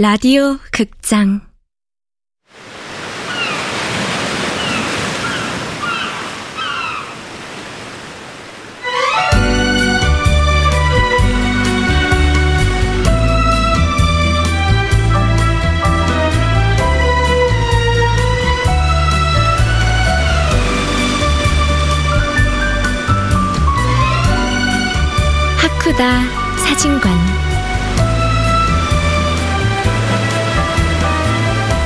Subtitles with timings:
[0.00, 1.42] 라디오 극장.
[25.58, 27.49] 하쿠다 사진관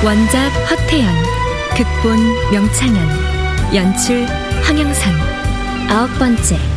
[0.05, 1.09] 원작 허태연
[1.75, 2.19] 극본
[2.53, 4.27] 명창현 연출
[4.63, 5.15] 황영선.
[5.89, 6.74] 아홉 번째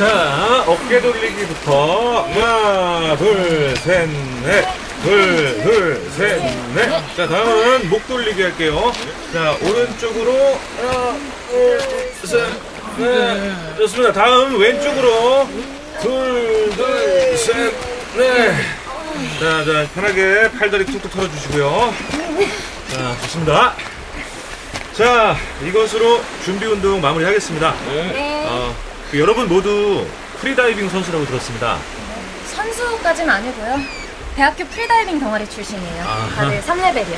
[0.00, 4.08] 자, 어깨 돌리기부터 하나, 둘, 셋,
[4.42, 4.66] 넷.
[5.02, 6.40] 둘, 둘, 셋,
[6.74, 6.88] 넷.
[7.14, 8.90] 자, 다음은 목 돌리기 할게요.
[9.30, 11.18] 자, 오른쪽으로 하나,
[11.50, 11.78] 둘,
[12.24, 12.48] 셋,
[12.96, 13.76] 넷.
[13.76, 14.10] 좋습니다.
[14.14, 15.46] 다음 왼쪽으로
[16.00, 17.74] 둘, 둘, 셋,
[18.16, 18.54] 넷.
[19.38, 21.94] 자, 자, 편하게 팔다리 툭툭 털어주시고요.
[22.94, 23.74] 자, 좋습니다.
[24.94, 27.74] 자, 이것으로 준비 운동 마무리하겠습니다.
[28.46, 28.74] 어,
[29.10, 30.06] 그 여러분 모두
[30.40, 31.78] 프리다이빙 선수라고 들었습니다.
[32.54, 33.80] 선수까지는 아니고요.
[34.36, 36.02] 대학교 프리다이빙 동아리 출신이에요.
[36.04, 36.28] 아하.
[36.36, 37.16] 다들 3레벨이요.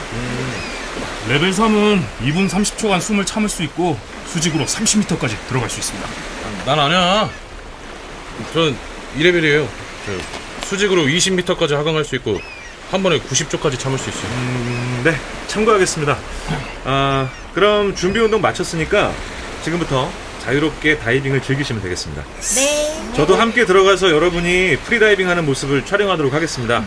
[1.28, 6.08] 레벨 3은 2분 30초간 숨을 참을 수 있고 수직으로 30m까지 들어갈 수 있습니다.
[6.66, 7.30] 난 아니야.
[8.54, 8.76] 전
[9.18, 9.66] 2레벨이에요.
[10.64, 12.40] 수직으로 20m까지 하강할 수 있고
[12.90, 14.24] 한 번에 90초까지 참을 수 있어요.
[14.32, 15.14] 음, 네,
[15.46, 16.16] 참고하겠습니다.
[16.84, 19.12] 아, 그럼 준비 운동 마쳤으니까
[19.62, 20.10] 지금부터
[20.42, 22.24] 자유롭게 다이빙을 즐기시면 되겠습니다.
[22.56, 23.12] 네.
[23.14, 26.84] 저도 함께 들어가서 여러분이 프리다이빙 하는 모습을 촬영하도록 하겠습니다.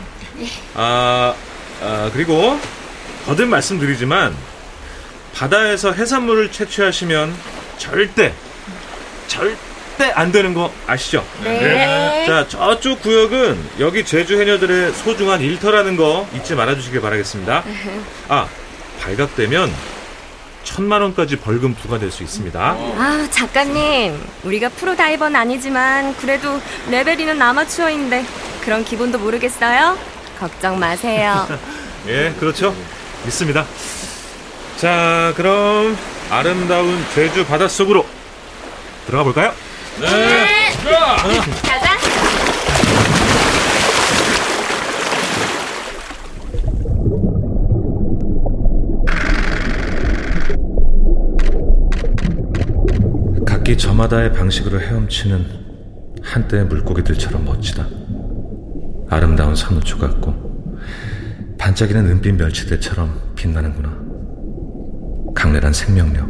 [0.74, 1.34] 아,
[1.82, 2.60] 아, 그리고
[3.26, 4.36] 거듭 말씀드리지만
[5.34, 7.34] 바다에서 해산물을 채취하시면
[7.78, 8.34] 절대
[9.28, 11.26] 절대 안 되는 거 아시죠?
[11.44, 12.26] 네.
[12.26, 17.64] 자, 저쪽 구역은 여기 제주 해녀들의 소중한 일터라는 거 잊지 말아 주시길 바라겠습니다.
[18.28, 18.48] 아,
[19.02, 19.95] 발각되면
[20.66, 22.60] 천만 원까지 벌금 부과될 수 있습니다.
[22.60, 26.60] 아 작가님 우리가 프로 다이버는 아니지만 그래도
[26.90, 28.26] 레벨이는 아마추어인데
[28.62, 29.98] 그런 기분도 모르겠어요?
[30.40, 31.48] 걱정 마세요
[32.08, 32.76] 예, 그렇죠.
[33.24, 33.66] 믿습니다.
[34.78, 35.98] 자, 그럼
[36.30, 38.06] 아름다운 제주 바닷속으로
[39.06, 39.54] 들어가 볼까요?
[41.64, 41.85] 가자
[53.66, 55.44] 각기 저마다의 방식으로 헤엄치는
[56.22, 57.88] 한때의 물고기들처럼 멋지다.
[59.10, 60.78] 아름다운 산호초 같고
[61.58, 63.90] 반짝이는 은빛 멸치대처럼 빛나는구나.
[65.34, 66.30] 강렬한 생명력.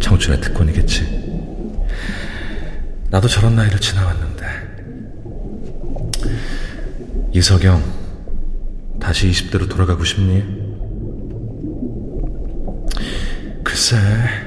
[0.00, 1.60] 청춘의 특권이겠지.
[3.10, 4.46] 나도 저런 나이를 지나왔는데.
[7.34, 7.82] 이석영,
[8.98, 10.61] 다시 20대로 돌아가고 싶니?
[13.92, 13.98] 글쎄,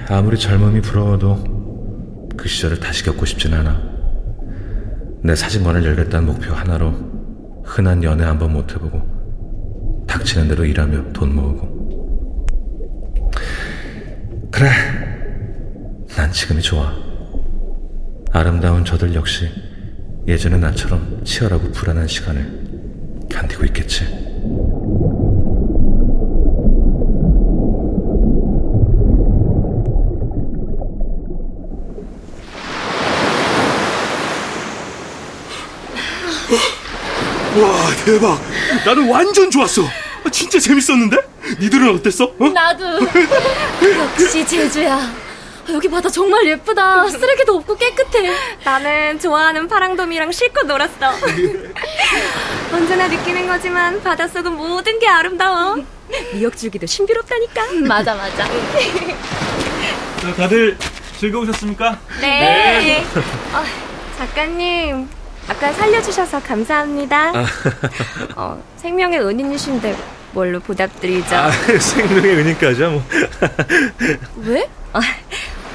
[0.09, 3.79] 아무리 젊음이 부러워도 그 시절을 다시 겪고 싶진 않아.
[5.21, 12.47] 내 사진관을 열겠다는 목표 하나로 흔한 연애 한번 못 해보고 닥치는 대로 일하며 돈 모으고.
[14.49, 14.67] 그래,
[16.15, 16.91] 난 지금이 좋아.
[18.31, 19.47] 아름다운 저들 역시
[20.27, 24.24] 예전의 나처럼 치열하고 불안한 시간을 견디고 있겠지.
[37.61, 38.39] 와 대박!
[38.85, 39.83] 나는 완전 좋았어.
[39.83, 41.17] 아, 진짜 재밌었는데?
[41.59, 42.25] 니들은 어땠어?
[42.39, 42.49] 어?
[42.49, 42.85] 나도.
[44.19, 44.99] 역시 제주야.
[45.69, 47.07] 여기 바다 정말 예쁘다.
[47.07, 48.31] 쓰레기도 없고 깨끗해.
[48.63, 51.11] 나는 좋아하는 파랑돔이랑 실컷 놀았어
[52.71, 55.77] 언제나 느끼는 거지만 바닷속은 모든 게 아름다워
[56.33, 58.45] 미역줄기도 신비롭다니까 맞아, 맞아.
[60.21, 60.77] 자, 다들
[61.19, 61.99] 즐거우셨습니까?
[62.21, 63.03] 네.
[63.53, 63.63] 어,
[64.19, 65.07] 작가님,
[65.47, 67.31] 아까 살려주셔서 감사합니다.
[68.35, 69.95] 어, 생명의 은인이신데
[70.33, 71.35] 뭘로 보답드리죠?
[71.35, 73.03] 아, 생명의 은인까지야, 뭐.
[74.43, 74.67] 왜?
[74.93, 74.99] 아,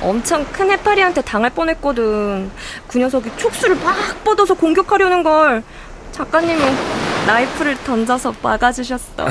[0.02, 2.50] 엄청 큰 해파리한테 당할 뻔했거든.
[2.88, 3.94] 그 녀석이 촉수를 막
[4.24, 5.62] 뻗어서 공격하려는 걸
[6.12, 6.60] 작가님이
[7.26, 9.24] 나이프를 던져서 막아주셨어.
[9.24, 9.28] 어?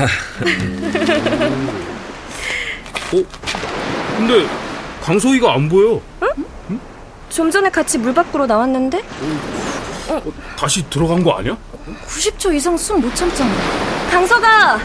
[4.17, 4.45] 근데
[5.01, 6.01] 강소희가 안 보여.
[7.29, 9.03] 좀 전에 같이 물 밖으로 나왔는데?
[10.57, 11.57] 다시 들어간 거 아니야?
[12.07, 13.51] 90초 이상 숨 못 참잖아.
[14.11, 14.79] 강서가!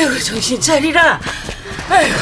[0.00, 1.20] 아이고 정신 차리라.
[1.90, 2.14] 아이고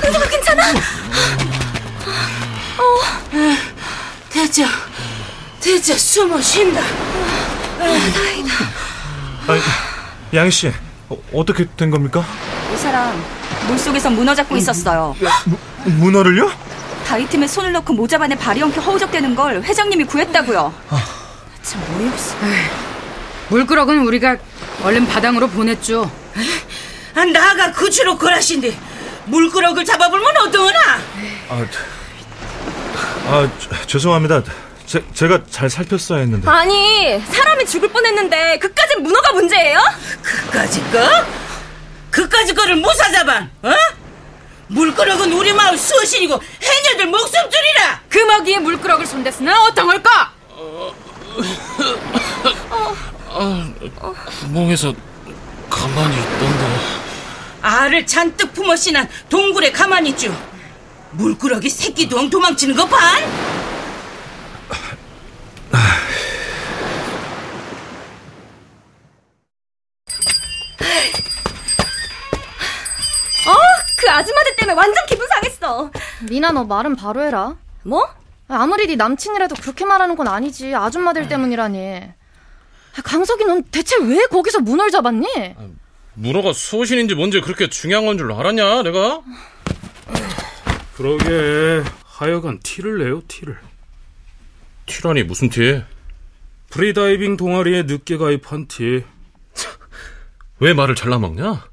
[0.00, 0.62] 강서가 괜찮아?
[4.30, 4.64] 대체
[5.60, 6.80] 대체 숨을 쉰다.
[9.48, 9.60] 아니,
[10.32, 10.72] 양희 씨,
[11.08, 12.24] 어, 어떻게 된 겁니까?
[12.72, 13.20] 이 사람
[13.66, 15.16] 물 속에서 문어 잡고 있었어요.
[15.86, 16.52] 문어를요?
[17.08, 20.72] 다이팀에 손을 넣고 모자반에 발이 엉켜 허우적대는 걸 회장님이 구했다고요.
[21.64, 22.36] 참 어이없어.
[23.48, 24.36] 물끄러기는 우리가
[24.82, 26.10] 얼른 바닥으로 보냈죠.
[27.14, 28.76] 아, 나가 구치로 걸하신데
[29.26, 30.78] 물끄러기를 잡아보면 어떠나?
[31.48, 31.66] 아,
[33.26, 34.42] 아 저- 죄송합니다.
[34.86, 36.48] 제, 제가 잘 살폈어야 했는데.
[36.50, 39.78] 아니, 사람이 죽을 뻔했는데 그까진 문어가 문제예요?
[40.22, 40.98] 그까지 거?
[42.10, 43.46] 그까지 거를 무사 잡아?
[43.62, 43.72] 어?
[44.68, 48.00] 물끄러기는 우리 마을 수신이고 해녀들 목숨줄이라.
[48.08, 50.32] 그 먹이에 물끄러기를 손댔으나 어떤 걸까?
[54.40, 54.92] 구멍에서
[55.70, 57.02] 가만히 있던데.
[57.62, 60.34] 알을 잔뜩 품어 씨난 동굴에 가만히 있죠.
[61.12, 63.22] 물끄러기 새끼도 도망치는 거 반?
[73.46, 73.54] 어,
[73.96, 75.90] 그 아줌마들 때문에 완전 기분 상했어.
[76.28, 77.56] 미나 너 말은 바로 해라.
[77.82, 78.08] 뭐?
[78.48, 80.74] 아무리 네 남친이라도 그렇게 말하는 건 아니지.
[80.74, 82.02] 아줌마들 때문이라니.
[82.96, 85.26] 아, 강석이 넌 대체 왜 거기서 문을 잡았니?
[86.14, 89.22] 문어가 수호신인지 뭔지 그렇게 중요한 건 줄 알았냐, 내가?
[90.96, 93.58] 그러게 하여간 티를 내요 티를.
[94.86, 95.82] 티라니 무슨 티?
[96.70, 99.04] 프리다이빙 동아리에 늦게 가입한 티.
[100.60, 101.66] 왜 말을 잘라먹냐?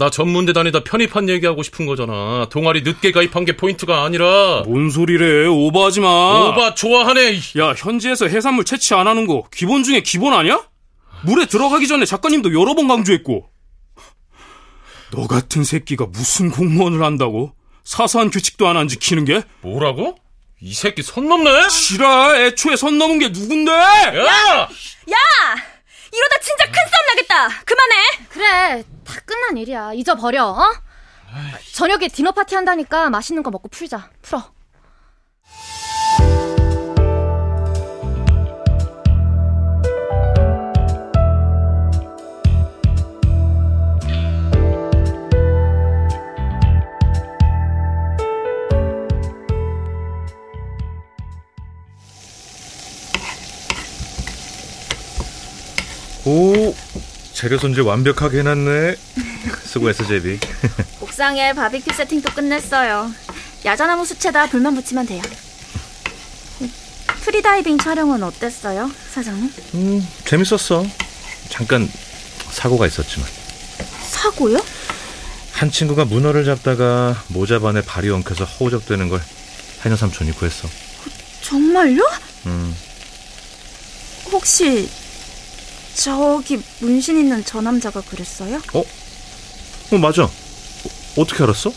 [0.00, 2.46] 나 전문대 다니다 편입한 얘기하고 싶은 거잖아.
[2.50, 4.62] 동아리 늦게 가입한 게 포인트가 아니라.
[4.64, 6.48] 뭔 소리래 오버하지 마.
[6.48, 7.32] 오바 좋아하네.
[7.34, 7.40] 이.
[7.58, 10.62] 야 현지에서 해산물 채취 안 하는 거 기본 중에 기본 아니야?
[11.26, 13.44] 물에 들어가기 전에 작가님도 여러 번 강조했고.
[15.10, 17.52] 너 같은 새끼가 무슨 공무원을 한다고?
[17.84, 19.42] 사소한 규칙도 안 안 지키는 게?
[19.60, 20.16] 뭐라고?
[20.62, 21.68] 이 새끼 선 넘네?
[21.68, 23.70] 지라 애초에 선 넘은 게 누군데?
[23.70, 24.16] 야!
[24.16, 24.66] 야!
[26.12, 27.62] 이러다 진짜 큰 싸움 나겠다.
[27.64, 27.94] 그만해.
[28.28, 29.92] 그래, 다 끝난 일이야.
[29.94, 30.72] 잊어버려, 어?
[31.72, 34.10] 저녁에 디너 파티 한다니까 맛있는 거 먹고 풀자.
[34.22, 34.52] 풀어.
[57.40, 58.96] 재료 손질 완벽하게 해놨네.
[59.64, 60.38] 수고했어, 제비.
[61.00, 63.10] 옥상에 바비큐 세팅도 끝냈어요.
[63.64, 65.22] 야자나무 숯에다 불만 붙이면 돼요.
[67.22, 69.50] 프리다이빙 촬영은 어땠어요, 사장님?
[69.72, 70.84] 음, 재밌었어.
[71.48, 71.90] 잠깐
[72.50, 73.26] 사고가 있었지만.
[74.02, 74.62] 사고요?
[75.52, 79.18] 한 친구가 문어를 잡다가 모자반에 발이 엉켜서 허우적대는 걸
[79.82, 80.68] 해녀 삼촌이 구했어.
[81.40, 82.02] 정말요?
[82.44, 82.76] 음,
[84.30, 84.90] 혹시
[85.94, 88.60] 저기 문신 있는 저 남자가 그랬어요?
[88.72, 90.24] 어, 맞아.
[90.24, 90.30] 어,
[91.16, 91.72] 어떻게 알았어?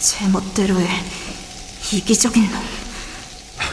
[0.00, 0.88] 제 멋대로 해.
[1.92, 2.60] 이기적인 놈.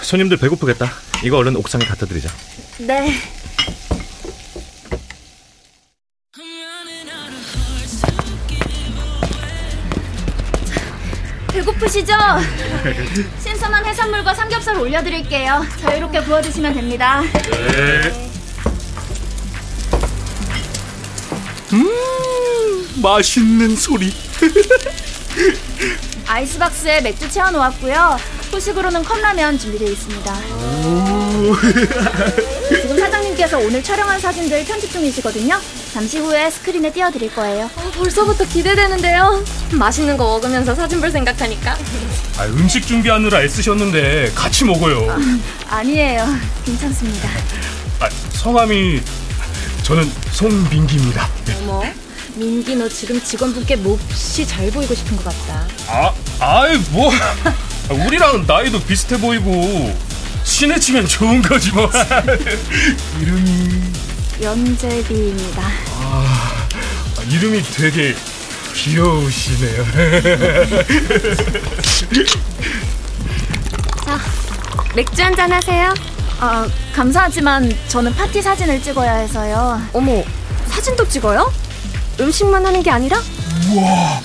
[0.02, 0.92] 손님들 배고프겠다.
[1.24, 2.30] 이거 얼른 옥상에 갖다 드리자.
[2.80, 3.14] 네.
[11.52, 12.14] 배고프시죠?
[13.40, 15.66] 신선한 해산물과 삼겹살 올려드릴게요.
[15.82, 17.22] 자유롭게 구워 드시면 됩니다.
[23.02, 24.14] 맛있는 소리.
[26.28, 28.18] 아이스박스에 맥주 채워 놓았고요.
[28.52, 30.36] 후식으로는 컵라면 준비되어 있습니다.
[32.82, 35.60] 지금 사장님께서 오늘 촬영한 사진들 편집 중이시거든요.
[35.94, 37.70] 잠시 후에 스크린에 띄워드릴 거예요.
[37.98, 39.44] 벌써부터 기대되는데요.
[39.74, 41.78] 맛있는 거 먹으면서 사진 볼 생각하니까.
[42.38, 45.16] 아, 음식 준비하느라 애쓰셨는데 같이 먹어요.
[45.70, 46.26] 아니에요.
[46.66, 47.30] 괜찮습니다.
[48.00, 49.02] 아, 성함이
[49.86, 51.30] 저는 송민기입니다.
[51.46, 51.56] 네.
[51.62, 51.84] 어머,
[52.34, 55.68] 민기 너 지금 직원분께 몹시 잘 보이고 싶은 것 같다.
[55.88, 59.96] 아, 아이 뭐 아, 우리랑 나이도 비슷해 보이고
[60.44, 61.88] 친해지면 좋은 거지 뭐.
[63.22, 63.84] 이름이
[64.42, 65.62] 연재비입니다.
[66.00, 66.68] 아,
[67.30, 68.16] 이름이 되게
[68.74, 69.86] 귀여우시네요.
[74.04, 74.20] 자,
[74.96, 75.94] 맥주 한잔 하세요.
[76.40, 79.82] 아, 감사하지만 저는 파티 사진을 찍어야 해서요.
[79.94, 80.24] 어머,
[80.68, 81.52] 사진도 찍어요?
[82.20, 83.18] 음식만 하는 게 아니라?
[83.72, 84.20] 우와,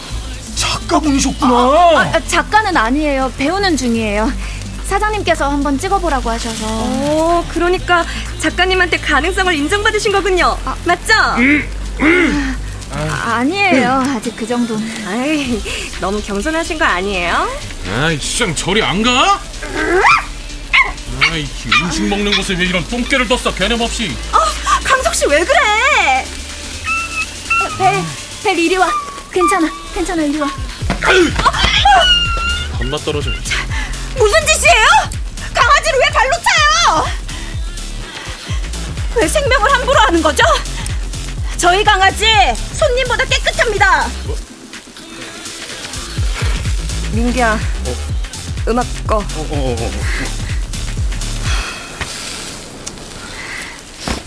[0.57, 1.53] 작가분이셨구나.
[1.53, 3.33] 아, 아, 작가는 아니에요.
[3.39, 4.31] 배우는 중이에요.
[4.87, 6.65] 사장님께서 한번 찍어보라고 하셔서.
[6.69, 8.05] 어, 그러니까
[8.41, 10.57] 작가님한테 가능성을 인정받으신 거군요.
[10.85, 11.15] 맞죠?
[12.93, 14.03] 아, 아니에요.
[14.17, 15.07] 아직 그 정도는.
[15.07, 15.63] 아이,
[16.01, 17.49] 너무 겸손하신 거 아니에요?
[18.03, 19.39] 아이, 시장 저리 안 가?
[21.31, 21.47] 아이,
[21.85, 24.17] 음식 먹는 곳에 왜 이런 똥개를 떴어, 개념 없이.
[24.83, 26.25] 강석 씨 왜 그래?
[27.79, 28.03] 벨,
[28.43, 28.91] 벨 이리 와.
[29.33, 30.49] 괜찮아, 괜찮아 이리 와.
[32.77, 33.31] 겁나 떨어져.
[34.17, 34.87] 무슨 짓이에요?
[35.55, 37.07] 강아지를 왜 발로 차요?
[39.17, 40.43] 왜 생명을 함부로 하는 거죠?
[41.57, 42.27] 저희 강아지
[42.77, 44.09] 손님보다 깨끗합니다.
[47.13, 47.59] 민기야,
[48.67, 49.23] 음악 꺼.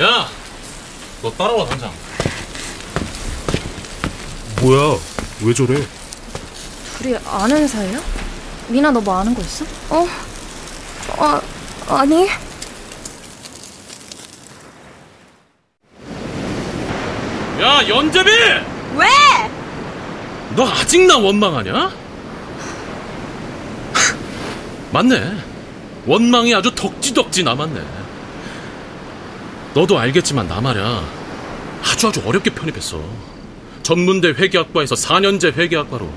[0.03, 0.27] 야,
[1.21, 1.91] 너 따라와, 당장.
[4.61, 4.97] 뭐야?
[5.43, 5.75] 왜 저래?
[6.97, 8.01] 둘이 아는 사이야?
[8.67, 9.65] 미나 너 뭐 아는 거 있어?
[9.89, 10.07] 어,
[11.17, 11.41] 아,
[11.89, 12.27] 아니.
[17.61, 18.29] 야, 연재비!
[18.95, 19.07] 왜?
[20.55, 21.91] 너 아직 나 원망하냐?
[24.91, 25.37] 맞네.
[26.05, 27.81] 원망이 아주 덕지덕지 남았네.
[29.73, 31.03] 너도 알겠지만 나 말야
[31.83, 33.01] 아주 아주 어렵게 편입했어.
[33.81, 36.09] 전문대 회계학과에서 4년제 회계학과로.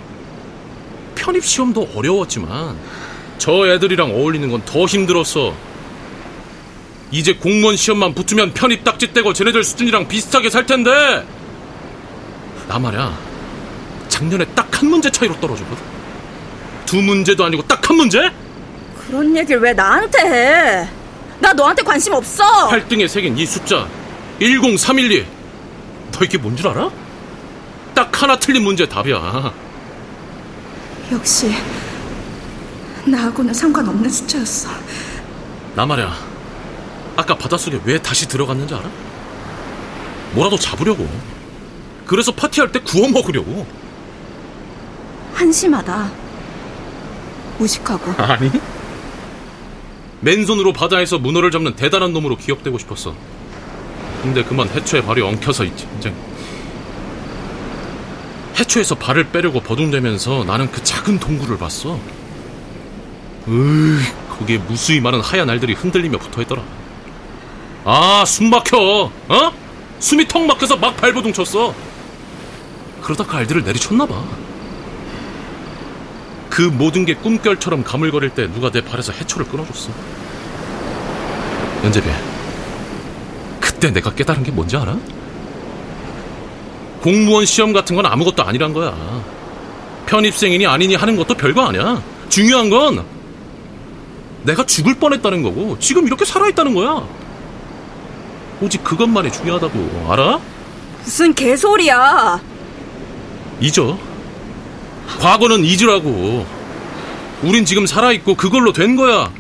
[1.15, 2.77] 편입 시험도 어려웠지만
[3.39, 5.55] 저 애들이랑 어울리는 건 더 힘들었어.
[7.11, 10.91] 이제 공무원 시험만 붙으면 편입 딱지 떼고 쟤네들 수준이랑 비슷하게 살 텐데.
[12.69, 13.17] 나 말야
[14.09, 15.83] 작년에 딱 한 문제 차이로 떨어졌거든.
[16.85, 18.31] 두 문제도 아니고 딱 한 문제?
[19.09, 20.89] 그런 얘기를 왜 나한테 해?
[21.41, 22.69] 나 너한테 관심 없어.
[22.69, 23.87] 8등에 새긴 이 숫자
[24.41, 25.27] 10312.
[26.13, 26.91] 너 이게 뭔 줄 알아?
[27.95, 29.53] 딱 하나 틀린 문제 답이야.
[31.13, 31.55] 역시
[33.05, 34.71] 나하고는 상관없는 숫자였어.
[35.75, 36.13] 나 말야
[37.17, 38.85] 아까 바닷속에 왜 다시 들어갔는지 알아?
[40.33, 41.09] 뭐라도 잡으려고.
[42.07, 43.67] 그래서 파티할 때 구워 먹으려고.
[45.35, 46.11] 한심하다.
[47.59, 48.23] 무식하고.
[48.23, 48.51] 아니?
[50.27, 53.15] 맨손으로 바다에서 문어를 잡는 대단한 놈으로 기억되고 싶었어.
[54.23, 56.13] 근데 그만 해초에 발이 엉켜서 있지, 이제.
[58.59, 62.01] 해초에서 발을 빼려고 버둥대면서 나는 그 작은 동굴을 봤어.
[63.47, 64.01] 으이,
[64.37, 66.63] 거기에 무수히 많은 하얀 알들이 흔들리며 붙어 있더라.
[67.85, 69.53] 아, 숨 막혀, 어?
[70.01, 71.73] 숨이 턱 막혀서 막 발버둥 쳤어.
[73.01, 74.25] 그러다 그 알들을 내리쳤나 봐.
[76.57, 79.91] 그 모든 게 꿈결처럼 가물거릴 때 누가 내 발에서 해초를 끊어줬어.
[81.85, 82.09] 연재비,
[83.61, 84.97] 그때 내가 깨달은 게 뭔지 알아?
[87.03, 88.97] 공무원 시험 같은 건 아무것도 아니란 거야.
[90.07, 92.03] 편입생이니 아니니 하는 것도 별거 아니야.
[92.31, 93.05] 중요한 건
[94.45, 97.07] 내가 죽을 뻔했다는 거고 지금 이렇게 살아있다는 거야.
[98.63, 100.41] 오직 그것만이 중요하다고 알아?
[101.05, 102.41] 무슨 개소리야.
[103.61, 104.16] 잊어.
[105.21, 106.47] 과거는 잊으라고.
[107.43, 109.31] 우린 지금 살아있고 그걸로 된 거야.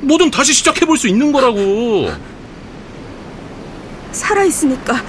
[0.00, 2.10] 뭐든 다시 시작해볼 수 있는 거라고.
[4.12, 5.02] 살아있으니까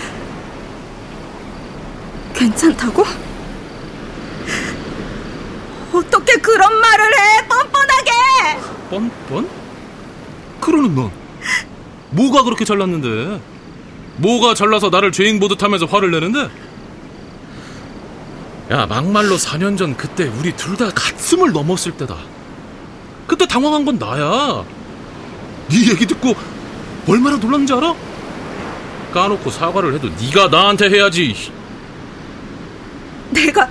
[2.33, 3.03] 괜찮다고?
[5.93, 8.11] 어떻게 그런 말을 해, 뻔뻔하게!
[8.89, 9.49] 뻔뻔?
[10.61, 11.11] 그러는 넌
[12.11, 13.41] 뭐가 그렇게 잘났는데?
[14.17, 16.49] 뭐가 잘나서 나를 죄인 보듯 하면서 화를 내는데?
[18.71, 22.17] 야, 막말로 4년 전 그때 우리 둘 다 가슴을 넘었을 때다.
[23.25, 24.63] 그때 당황한 건 나야.
[25.69, 26.35] 네 얘기 듣고
[27.07, 27.95] 얼마나 놀랐는지 알아?
[29.13, 31.51] 까놓고 사과를 해도 네가 나한테 해야지.
[33.31, 33.67] 내가,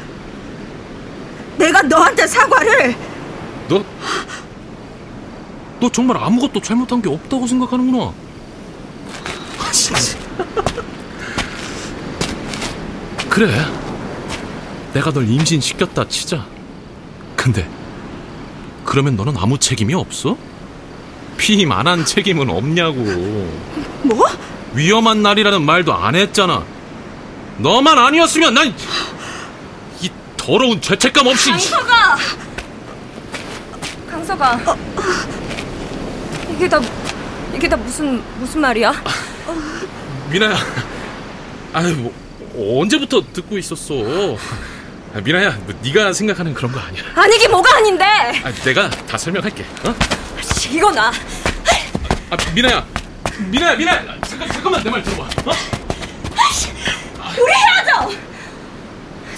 [1.56, 2.94] 내가 너한테 사과를!
[3.68, 3.84] 너,
[5.80, 8.12] 너 정말 아무것도 잘못한 게 없다고 생각하는구나.
[9.58, 10.16] 아, 진짜.
[13.28, 13.64] 그래.
[14.96, 16.46] 내가 널 임신시켰다 치자.
[17.36, 17.68] 근데,
[18.86, 20.38] 그러면 너는 아무 책임이 없어?
[21.36, 23.02] 피임 안 한 책임은 없냐고.
[24.02, 24.26] 뭐?
[24.72, 26.64] 위험한 날이라는 말도 안 했잖아.
[27.58, 28.74] 너만 아니었으면 난,
[30.00, 31.50] 이 더러운 죄책감 없이.
[31.50, 32.16] 강서가!
[34.10, 34.76] 강서가.
[36.54, 36.80] 이게 다,
[37.54, 38.94] 이게 다 무슨, 무슨 말이야?
[40.30, 40.56] 미나야.
[41.74, 43.94] 아유, 뭐, 언제부터 듣고 있었어?
[45.16, 47.02] 아, 미나야, 뭐, 네가 생각하는 그런 거 아니야.
[47.14, 48.04] 아니긴 뭐가 아닌데.
[48.04, 49.64] 아, 내가 다 설명할게.
[49.84, 49.94] 어?
[50.70, 51.08] 이거 나.
[52.30, 52.86] 아, 미나야.
[53.48, 54.04] 미나야, 미나 야.
[54.26, 55.22] 잠깐, 잠깐만 내 말 들어봐.
[55.22, 55.52] 어?
[57.38, 58.12] 우리 헤어져.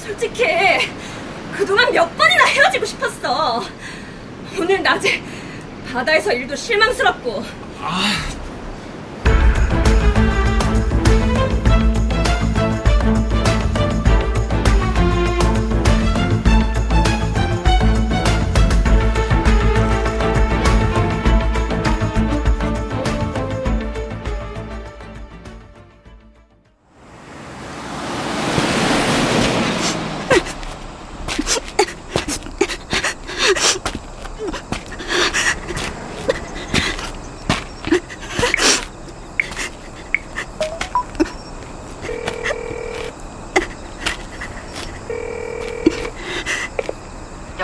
[0.03, 0.45] 솔직히
[1.57, 3.65] 그동안 몇 번이나 헤어지고 싶었어.
[4.59, 5.23] 오늘 낮에
[5.93, 7.45] 바다에서 일도 실망스럽고.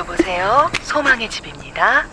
[0.04, 0.70] 여보세요?
[0.82, 2.06] 소망의 집입니다.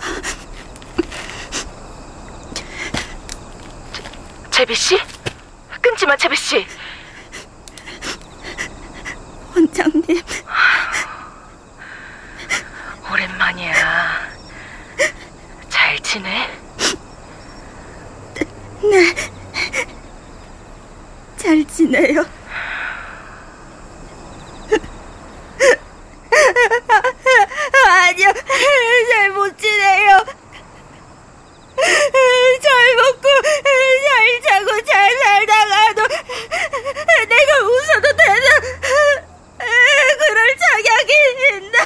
[4.50, 4.98] 제비 씨?
[5.82, 6.66] 끊지 마, 제비 씨.
[9.54, 10.24] 원장님,
[13.12, 14.30] 오랜만이야.
[15.68, 16.50] 잘 지내?
[21.38, 22.24] 잘 지내요
[29.10, 30.26] 잘 못 지내요.
[32.62, 33.28] 잘 먹고,
[33.64, 36.08] 잘 자고, 잘 살다가도
[37.28, 38.48] 내가 웃어도 되나?
[40.20, 41.14] 그럴 자격이
[41.54, 41.78] 있나?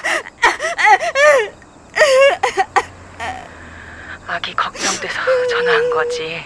[4.27, 6.43] 아기 걱정돼서 전화한 거지.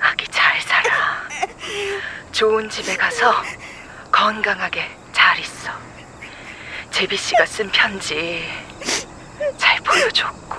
[0.00, 1.28] 아기 잘 살아.
[2.32, 3.34] 좋은 집에 가서
[4.10, 5.70] 건강하게 잘 있어.
[6.90, 8.42] 제비 씨가 쓴 편지
[9.56, 10.56] 잘 보여줬고.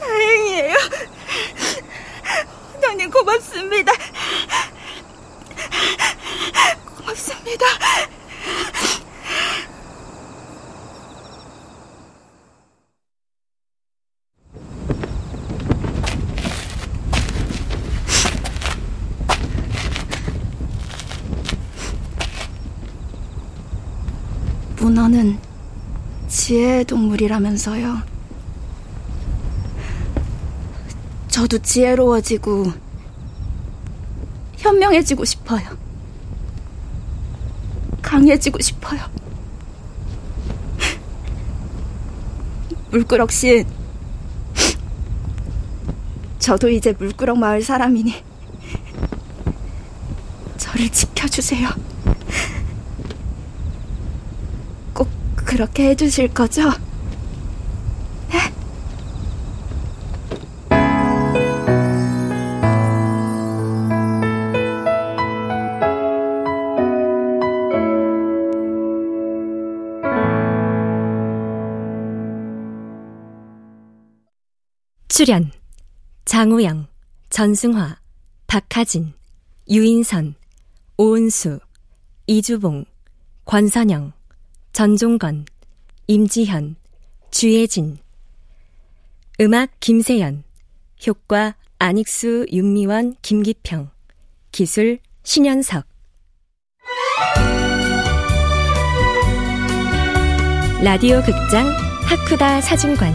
[0.00, 0.74] 다행이에요.
[2.72, 3.92] 원장님 고맙습니다.
[6.96, 7.66] 고맙습니다.
[24.80, 25.38] 문어는
[26.28, 28.02] 지혜의 동물이라면서요.
[31.28, 32.72] 저도 지혜로워지고
[34.56, 35.78] 현명해지고 싶어요.
[38.02, 39.00] 강해지고 싶어요.
[42.90, 43.64] 물끄럭 씨,
[46.38, 48.24] 저도 이제 물끄럭 마을 사람이니
[50.56, 51.87] 저를 지켜주세요.
[55.58, 56.70] 그렇게 해주실 거죠?
[75.08, 75.50] 출연
[76.24, 76.86] 장우영,
[77.30, 77.96] 전승화,
[78.46, 79.12] 박하진,
[79.68, 80.36] 유인선,
[80.98, 81.58] 오은수,
[82.28, 82.84] 이주봉,
[83.44, 84.12] 권선영,
[84.72, 85.46] 전종건,
[86.06, 86.76] 임지현,
[87.30, 87.98] 주예진.
[89.40, 90.44] 음악 김세연
[91.06, 93.90] 효과 안익수, 윤미원, 김기평.
[94.52, 95.84] 기술 신현석.
[100.82, 101.68] 라디오 극장
[102.04, 103.12] 하쿠다 사진관.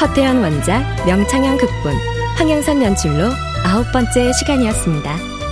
[0.00, 1.94] 허태연 원작 명창현 극본.
[2.36, 3.30] 황영선 연출로
[3.64, 5.43] 아홉 번째 시간이었습니다.